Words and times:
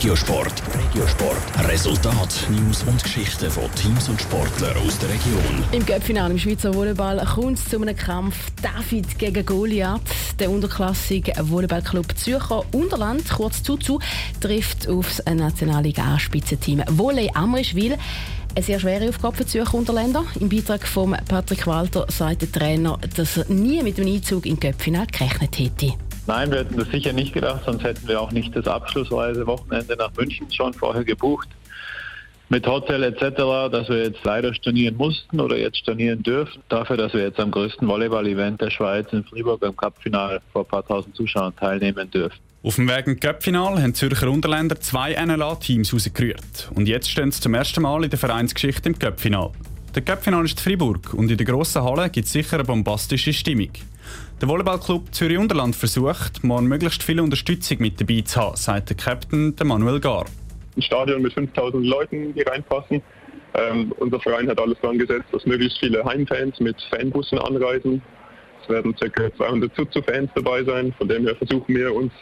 Regiosport. 0.00 0.62
Regiosport. 0.74 1.68
Resultat, 1.68 2.46
News 2.48 2.84
und 2.84 3.02
Geschichten 3.02 3.50
von 3.50 3.64
Teams 3.74 4.08
und 4.08 4.18
Sportlern 4.18 4.74
aus 4.78 4.98
der 4.98 5.10
Region. 5.10 5.62
Im 5.72 5.84
Göppfinale 5.84 6.32
im 6.32 6.38
Schweizer 6.38 6.72
Volleyball 6.72 7.22
kommt 7.26 7.58
es 7.58 7.68
zu 7.68 7.78
einem 7.78 7.94
Kampf 7.94 8.34
David 8.62 9.18
gegen 9.18 9.44
Goliath. 9.44 10.00
Der 10.38 10.50
unterklassige 10.50 11.34
Volleyballclub 11.38 12.16
Zürcher 12.16 12.64
Unterland, 12.72 13.28
kurz 13.28 13.62
Zuzu, 13.62 14.00
trifft 14.40 14.88
auf 14.88 15.06
das 15.18 15.34
Nationalliga 15.34 16.14
A-Spitzenteam 16.14 16.82
Volley 16.88 17.30
Amrischwil. 17.34 17.98
Eine 18.54 18.64
sehr 18.64 18.80
schwere 18.80 19.06
Aufgabe 19.06 19.36
für 19.36 19.46
Zürcher 19.46 19.74
Unterländer. 19.74 20.24
Im 20.40 20.48
Beitrag 20.48 20.88
von 20.88 21.14
Patrick 21.28 21.66
Walter 21.66 22.06
sagt 22.08 22.40
der 22.40 22.50
Trainer, 22.50 22.98
dass 23.16 23.36
er 23.36 23.52
nie 23.52 23.82
mit 23.82 23.98
dem 23.98 24.06
Einzug 24.06 24.46
in 24.46 24.58
Göppfinal 24.58 25.06
gerechnet 25.08 25.58
hätte. 25.58 25.92
Nein, 26.26 26.50
wir 26.50 26.60
hätten 26.60 26.76
das 26.76 26.88
sicher 26.88 27.12
nicht 27.12 27.32
gedacht, 27.32 27.62
sonst 27.64 27.82
hätten 27.82 28.06
wir 28.06 28.20
auch 28.20 28.30
nicht 28.30 28.54
das 28.54 28.66
abschlussweise 28.66 29.46
Wochenende 29.46 29.96
nach 29.96 30.12
München 30.16 30.50
schon 30.52 30.72
vorher 30.74 31.04
gebucht. 31.04 31.48
Mit 32.52 32.66
Hotel 32.66 33.04
etc., 33.04 33.36
dass 33.70 33.88
wir 33.88 34.02
jetzt 34.02 34.24
leider 34.24 34.52
stornieren 34.52 34.96
mussten 34.96 35.38
oder 35.38 35.56
jetzt 35.56 35.78
stornieren 35.78 36.20
dürfen. 36.22 36.60
Dafür, 36.68 36.96
dass 36.96 37.14
wir 37.14 37.22
jetzt 37.22 37.38
am 37.38 37.52
größten 37.52 37.86
Volleyball-Event 37.86 38.60
der 38.60 38.70
Schweiz 38.70 39.06
in 39.12 39.22
Fribourg 39.22 39.60
beim 39.60 39.76
Cup-Final 39.76 40.40
vor 40.52 40.62
ein 40.62 40.68
paar 40.68 40.84
tausend 40.84 41.14
Zuschauern 41.14 41.54
teilnehmen 41.54 42.10
dürfen. 42.10 42.38
Auf 42.62 42.74
dem 42.74 42.88
Weg 42.88 43.06
ins 43.06 43.20
Cup-Final 43.20 43.80
haben 43.80 43.94
Zürcher 43.94 44.28
Unterländer 44.28 44.80
zwei 44.80 45.14
NLA-Teams 45.14 45.94
rausgerührt. 45.94 46.70
Und 46.74 46.88
jetzt 46.88 47.08
stehen 47.08 47.30
sie 47.30 47.40
zum 47.40 47.54
ersten 47.54 47.82
Mal 47.82 48.02
in 48.02 48.10
der 48.10 48.18
Vereinsgeschichte 48.18 48.88
im 48.88 48.98
Cup-Final. 48.98 49.52
Der 49.92 50.02
Cup-Final 50.02 50.44
ist 50.44 50.60
Fribourg 50.60 51.14
und 51.14 51.32
in 51.32 51.36
der 51.36 51.44
grossen 51.44 51.82
Halle 51.82 52.08
gibt 52.10 52.26
es 52.26 52.32
sicher 52.32 52.58
eine 52.58 52.64
bombastische 52.64 53.32
Stimmung. 53.32 53.72
Der 54.40 54.48
Volleyballclub 54.48 55.12
Zürich 55.12 55.36
Unterland 55.36 55.74
versucht, 55.74 56.44
mal 56.44 56.62
möglichst 56.62 57.02
viel 57.02 57.18
Unterstützung 57.18 57.78
mit 57.80 58.00
dabei 58.00 58.20
zu 58.20 58.40
haben, 58.40 58.54
sagt 58.56 58.90
der 58.90 58.96
Captain 58.96 59.52
Manuel 59.64 59.98
Gar. 59.98 60.26
Ein 60.76 60.82
Stadion 60.82 61.22
mit 61.22 61.32
5000 61.32 61.84
Leuten, 61.84 62.32
die 62.34 62.42
reinpassen. 62.42 63.02
Ähm, 63.54 63.92
unser 63.98 64.20
Verein 64.20 64.48
hat 64.48 64.60
alles 64.60 64.78
daran 64.80 64.96
gesetzt, 64.96 65.26
dass 65.32 65.44
möglichst 65.44 65.80
viele 65.80 66.04
Heimfans 66.04 66.60
mit 66.60 66.76
Fanbussen 66.88 67.40
anreisen. 67.40 68.00
Es 68.62 68.68
werden 68.68 68.94
ca. 68.94 69.36
200 69.38 69.74
Zuzu-Fans 69.74 70.30
dabei 70.36 70.62
sein. 70.62 70.94
Von 70.98 71.08
dem 71.08 71.24
her 71.24 71.34
versuchen 71.34 71.74
wir 71.74 71.92
uns 71.92 72.12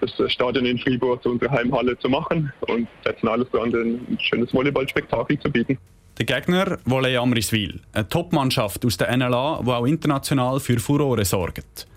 das 0.00 0.32
Stadion 0.32 0.64
in 0.64 0.78
Fribourg 0.78 1.22
zu 1.22 1.32
unserer 1.32 1.50
Heimhalle 1.50 1.98
zu 1.98 2.08
machen 2.08 2.50
und 2.60 2.88
setzen 3.04 3.28
alles 3.28 3.46
daran, 3.52 3.74
ein 3.74 4.18
schönes 4.18 4.54
Volleyballspektakel 4.54 5.38
zu 5.38 5.50
bieten. 5.50 5.78
Der 6.16 6.26
Gegner 6.26 6.78
Volley 6.84 7.16
Amriswil, 7.16 7.80
eine 7.92 8.08
Top-Mannschaft 8.08 8.86
aus 8.86 8.96
der 8.96 9.16
NLA, 9.16 9.62
die 9.64 9.70
auch 9.70 9.84
international 9.84 10.60
für 10.60 10.78
Furore 10.78 11.24
sorgt. 11.24 11.88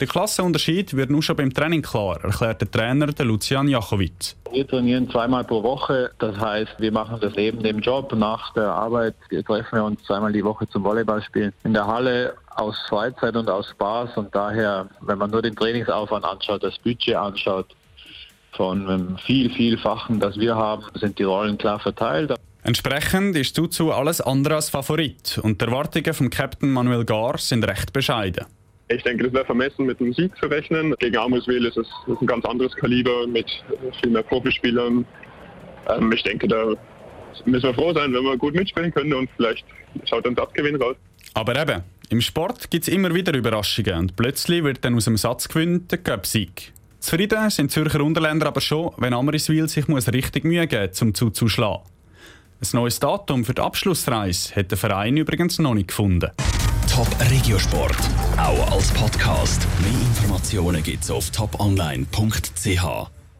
Der 0.00 0.08
Klassenunterschied 0.08 0.96
wird 0.96 1.10
nur 1.10 1.22
schon 1.22 1.36
beim 1.36 1.54
Training 1.54 1.80
klar, 1.80 2.18
erklärt 2.24 2.62
der 2.62 2.68
Trainer 2.68 3.06
Lucian 3.20 3.68
Jachowitz. 3.68 4.34
Wir 4.50 4.66
trainieren 4.66 5.08
zweimal 5.08 5.44
pro 5.44 5.62
Woche, 5.62 6.10
das 6.18 6.36
heißt, 6.36 6.80
wir 6.80 6.90
machen 6.90 7.18
das 7.20 7.34
neben 7.36 7.62
dem 7.62 7.78
Job. 7.78 8.12
Nach 8.12 8.52
der 8.54 8.70
Arbeit 8.70 9.14
treffen 9.28 9.76
wir 9.76 9.84
uns 9.84 10.02
zweimal 10.02 10.32
die 10.32 10.42
Woche 10.42 10.68
zum 10.70 10.82
Volleyballspielen 10.82 11.52
in 11.62 11.72
der 11.72 11.86
Halle 11.86 12.34
aus 12.56 12.76
Freizeit 12.88 13.36
und 13.36 13.48
aus 13.48 13.68
Spaß. 13.68 14.16
Und 14.16 14.34
daher, 14.34 14.88
wenn 15.02 15.18
man 15.18 15.30
nur 15.30 15.42
den 15.42 15.54
Trainingsaufwand 15.54 16.24
anschaut, 16.24 16.64
das 16.64 16.76
Budget 16.78 17.14
anschaut, 17.14 17.66
von 18.52 18.88
einem 18.88 19.16
viel, 19.18 19.48
vielfachen, 19.50 20.18
das 20.18 20.36
wir 20.40 20.56
haben, 20.56 20.82
sind 20.94 21.20
die 21.20 21.22
Rollen 21.22 21.56
klar 21.56 21.78
verteilt. 21.78 22.34
Entsprechend 22.62 23.36
ist 23.36 23.54
Zuzu 23.54 23.92
alles 23.92 24.20
andere 24.20 24.56
als 24.56 24.68
Favorit 24.68 25.38
und 25.42 25.60
die 25.60 25.64
Erwartungen 25.64 26.12
vom 26.12 26.30
Captain 26.30 26.70
Manuel 26.70 27.04
Gar 27.04 27.38
sind 27.38 27.66
recht 27.66 27.92
bescheiden. 27.92 28.46
Ich 28.88 29.02
denke, 29.02 29.28
es 29.28 29.32
wäre 29.32 29.44
vermessen, 29.44 29.86
mit 29.86 30.00
einem 30.00 30.12
Sieg 30.12 30.36
zu 30.36 30.46
rechnen. 30.46 30.94
Gegen 30.98 31.16
Amuswil 31.16 31.64
ist 31.64 31.76
es 31.76 31.86
ist 32.06 32.20
ein 32.20 32.26
ganz 32.26 32.44
anderes 32.44 32.74
Kaliber 32.74 33.26
mit 33.26 33.46
viel 34.00 34.10
mehr 34.10 34.24
Profispielern. 34.24 35.06
Ähm, 35.88 36.12
ich 36.12 36.22
denke, 36.24 36.48
da 36.48 36.74
müssen 37.44 37.62
wir 37.62 37.74
froh 37.74 37.92
sein, 37.94 38.12
wenn 38.12 38.24
wir 38.24 38.36
gut 38.36 38.54
mitspielen 38.54 38.92
können 38.92 39.14
und 39.14 39.30
vielleicht 39.36 39.64
schaut 40.04 40.26
uns 40.26 40.38
Abgewinn 40.38 40.76
raus. 40.76 40.96
Aber 41.34 41.60
eben, 41.60 41.82
im 42.08 42.20
Sport 42.20 42.70
gibt 42.70 42.88
es 42.88 42.92
immer 42.92 43.14
wieder 43.14 43.32
Überraschungen 43.32 43.94
und 43.94 44.16
plötzlich 44.16 44.64
wird 44.64 44.84
dann 44.84 44.96
aus 44.96 45.04
dem 45.04 45.16
Satzgewinn 45.16 45.86
der 45.88 45.98
Cup-Sieg. 45.98 46.72
Zufrieden 46.98 47.48
sind 47.48 47.70
Zürcher 47.70 48.02
Unterländer 48.02 48.48
aber 48.48 48.60
schon, 48.60 48.92
wenn 48.98 49.14
Amriswil 49.14 49.68
sich 49.68 49.88
muss 49.88 50.12
richtig 50.12 50.44
Mühe 50.44 50.66
geben 50.66 50.92
um 51.00 51.14
zuzuschlagen. 51.14 51.84
Ein 52.62 52.68
neues 52.74 53.00
Datum 53.00 53.46
für 53.46 53.54
die 53.54 53.62
Abschlussreise 53.62 54.54
hat 54.54 54.70
der 54.70 54.76
Verein 54.76 55.16
übrigens 55.16 55.58
noch 55.58 55.72
nicht 55.72 55.88
gefunden. 55.88 56.30
Top 56.92 57.08
Regiosport, 57.30 57.96
auch 58.36 58.72
als 58.72 58.92
Podcast. 58.92 59.66
Mehr 59.80 59.92
Informationen 59.92 60.82
gibt's 60.82 61.10
auf 61.10 61.30
toponline.ch. 61.30 63.19